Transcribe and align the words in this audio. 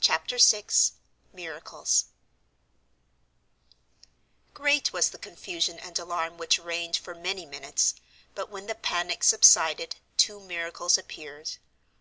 Chapter 0.00 0.38
VI 0.38 0.66
MIRACLES 1.32 2.04
Great 4.54 4.92
was 4.92 5.08
the 5.10 5.18
confusion 5.18 5.80
and 5.80 5.98
alarm 5.98 6.38
which 6.38 6.60
reigned 6.60 6.96
for 6.96 7.12
many 7.12 7.44
minutes, 7.44 7.96
but 8.36 8.50
when 8.50 8.66
the 8.68 8.76
panic 8.76 9.24
subsided 9.24 9.96
two 10.16 10.38
miracles 10.38 10.96
appeared. 10.96 11.56